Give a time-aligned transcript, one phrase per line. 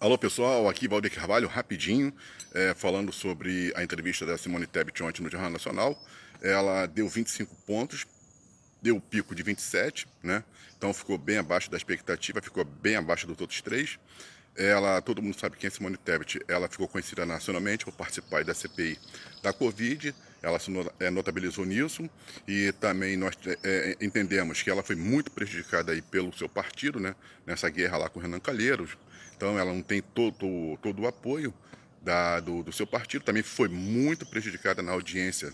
[0.00, 2.10] Alô pessoal, aqui Valdir Carvalho, rapidinho,
[2.54, 6.02] é, falando sobre a entrevista da Simone Tebet ontem no Jornal Nacional.
[6.40, 8.06] Ela deu 25 pontos,
[8.80, 10.42] deu o pico de 27, né?
[10.74, 13.98] Então ficou bem abaixo da expectativa, ficou bem abaixo dos outros três.
[14.56, 18.54] Ela, todo mundo sabe quem é Simone Tebet, ela ficou conhecida nacionalmente por participar da
[18.54, 18.98] CPI
[19.42, 22.08] da Covid, ela se é, notabilizou nisso
[22.48, 27.14] e também nós é, entendemos que ela foi muito prejudicada aí pelo seu partido, né,
[27.46, 28.96] nessa guerra lá com o Renan Calheiros,
[29.36, 31.52] então ela não tem todo, todo o apoio
[32.02, 35.52] da, do, do seu partido, também foi muito prejudicada na audiência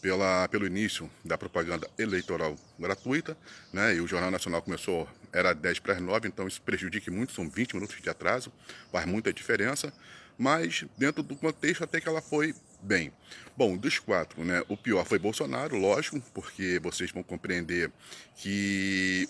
[0.00, 3.36] pela, pelo início da propaganda eleitoral gratuita,
[3.72, 3.94] né?
[3.96, 7.48] E o Jornal Nacional começou, era 10 para as 9, então isso prejudica muito, são
[7.48, 8.52] 20 minutos de atraso,
[8.92, 9.92] faz muita diferença,
[10.38, 13.12] mas dentro do contexto até que ela foi bem.
[13.56, 14.62] Bom, dos quatro, né?
[14.68, 17.90] O pior foi Bolsonaro, lógico, porque vocês vão compreender
[18.36, 19.28] que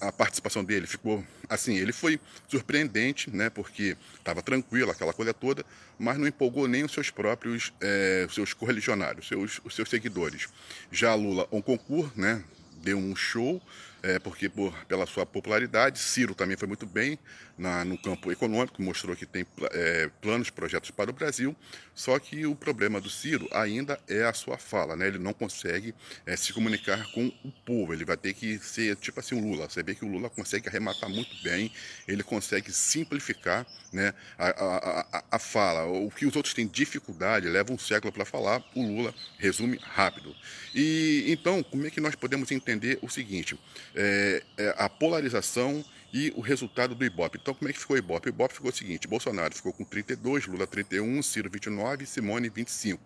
[0.00, 5.64] a participação dele ficou assim, ele foi surpreendente, né, porque estava tranquilo, aquela coisa toda,
[5.98, 10.48] mas não empolgou nem os seus próprios, é, os seus correligionários, seus, os seus seguidores.
[10.92, 12.42] Já Lula, um concurso, né,
[12.82, 13.60] deu um show,
[14.02, 17.18] é, porque por, pela sua popularidade, Ciro também foi muito bem
[17.56, 21.56] na, no campo econômico, mostrou que tem é, planos, projetos para o Brasil,
[21.94, 25.08] só que o problema do Ciro ainda é a sua fala, né?
[25.08, 25.92] ele não consegue
[26.24, 29.68] é, se comunicar com o povo, ele vai ter que ser tipo assim o Lula,
[29.68, 31.72] você vê que o Lula consegue arrematar muito bem,
[32.06, 37.48] ele consegue simplificar né, a, a, a, a fala, o que os outros têm dificuldade,
[37.48, 40.34] levam um século para falar, o Lula resume rápido.
[40.74, 42.67] E então, como é que nós podemos entender
[43.02, 43.58] o seguinte,
[43.94, 47.38] é, é a polarização e o resultado do Ibope.
[47.40, 48.28] Então, como é que ficou o Ibope?
[48.28, 53.02] O Ibope ficou o seguinte: Bolsonaro ficou com 32, Lula 31, Ciro 29, Simone 25.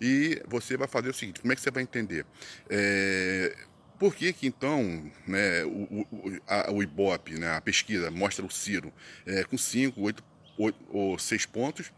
[0.00, 2.26] E você vai fazer o seguinte: como é que você vai entender?
[2.68, 3.56] É,
[3.98, 8.50] por que, que então né, o, o, a, o Ibope, né, a pesquisa, mostra o
[8.50, 8.92] Ciro
[9.24, 10.24] é, com 5, 8
[10.88, 11.92] ou 6 pontos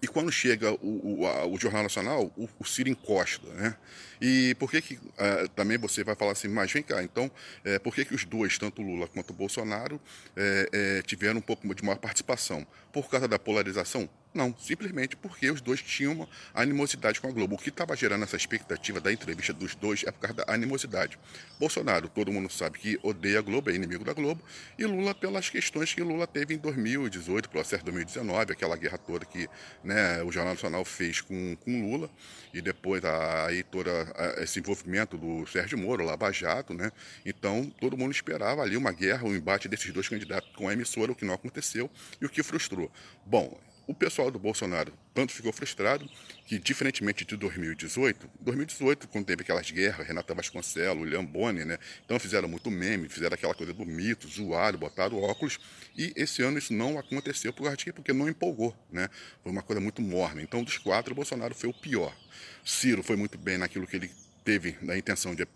[0.00, 3.76] e quando chega o, o, a, o Jornal Nacional, o, o, Ciro encosta, né?
[4.20, 7.30] E por que que uh, também você vai falar assim, mas vem cá, então,
[7.64, 10.00] é, por que que os dois, tanto Lula quanto Bolsonaro,
[10.36, 12.66] é, é, tiveram um pouco de maior participação?
[12.92, 14.08] Por causa da polarização?
[14.34, 17.54] Não, simplesmente porque os dois tinham uma animosidade com a Globo.
[17.54, 21.18] O que estava gerando essa expectativa da entrevista dos dois é por causa da animosidade.
[21.58, 24.42] Bolsonaro, todo mundo sabe que odeia a Globo, é inimigo da Globo,
[24.78, 29.48] e Lula pelas questões que Lula teve em 2018, processo 2019, aquela guerra toda que
[29.82, 32.10] né, o Jornal Nacional fez com, com Lula,
[32.52, 33.90] e depois aí todo
[34.38, 36.92] esse envolvimento do Sérgio Moro, Lava Jato, né?
[37.24, 41.12] Então todo mundo esperava ali uma guerra, um embate desses dois candidatos com a emissora,
[41.12, 41.90] o que não aconteceu
[42.20, 42.90] e o que frustrou.
[43.26, 46.08] Bom, o pessoal do Bolsonaro tanto ficou frustrado
[46.44, 51.78] que, diferentemente de 2018, 2018, quando teve aquelas guerras, Renata Vasconcelos, William Bonner, né?
[52.04, 55.58] Então fizeram muito meme, fizeram aquela coisa do mito, zoaram, botaram óculos.
[55.96, 57.90] E esse ano isso não aconteceu por quê?
[57.90, 59.08] Porque não empolgou, né?
[59.42, 60.42] Foi uma coisa muito morna.
[60.42, 62.14] Então, dos quatro, o Bolsonaro foi o pior.
[62.62, 64.10] Ciro foi muito bem naquilo que ele
[64.48, 65.46] teve a intenção de,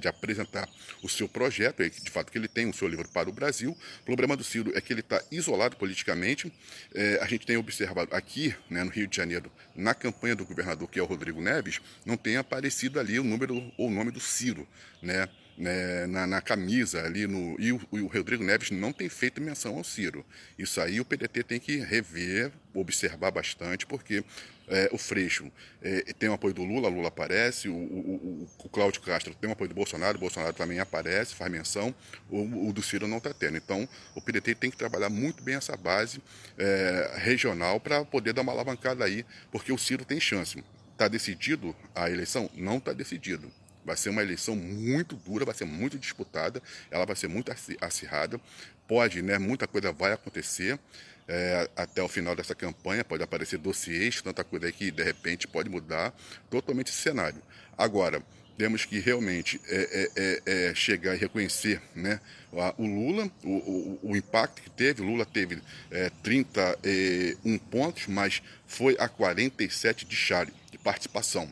[0.00, 0.68] de, apresentar
[1.00, 3.70] o seu projeto, de fato que ele tem o seu livro para o Brasil.
[4.00, 6.52] O problema do Ciro é que ele está isolado politicamente.
[6.92, 10.90] É, a gente tem observado aqui, né, no Rio de Janeiro, na campanha do governador,
[10.90, 14.18] que é o Rodrigo Neves, não tem aparecido ali o número ou o nome do
[14.18, 14.66] Ciro,
[15.00, 15.28] né?
[15.56, 19.76] né, na, na, camisa ali no e o, o, Rodrigo Neves não tem feito menção
[19.76, 20.24] ao Ciro.
[20.58, 24.24] Isso aí o PDT tem que rever, observar bastante, porque
[24.72, 25.52] é, o Freixo
[25.82, 29.52] é, tem o apoio do Lula, Lula aparece, o, o, o, Cláudio Castro tem o
[29.52, 31.94] apoio do Bolsonaro, o Bolsonaro também aparece, faz menção,
[32.30, 33.58] o, o do Ciro não está tendo.
[33.58, 36.22] Então o PDT tem que trabalhar muito bem essa base
[36.56, 40.64] é, regional para poder dar uma alavancada aí, porque o Ciro tem chance.
[40.92, 42.50] Está decidido a eleição?
[42.54, 43.52] Não está decidido.
[43.84, 48.40] Vai ser uma eleição muito dura, vai ser muito disputada, ela vai ser muito acirrada.
[48.86, 49.38] Pode, né?
[49.38, 50.78] Muita coisa vai acontecer
[51.28, 55.46] é, até o final dessa campanha, pode aparecer dossiês, tanta coisa aí que de repente
[55.46, 56.14] pode mudar
[56.50, 57.40] totalmente esse cenário.
[57.76, 58.22] Agora,
[58.56, 62.20] temos que realmente é, é, é, é chegar e reconhecer né,
[62.76, 65.02] o Lula, o, o, o impacto que teve.
[65.02, 65.60] O Lula teve
[65.90, 71.50] é, 31 pontos, mas foi a 47 de Chale, de participação.